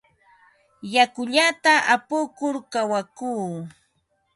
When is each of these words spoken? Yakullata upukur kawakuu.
Yakullata 0.93 1.73
upukur 1.95 2.55
kawakuu. 2.71 3.51